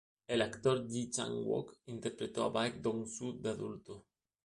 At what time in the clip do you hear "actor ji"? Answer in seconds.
0.41-1.11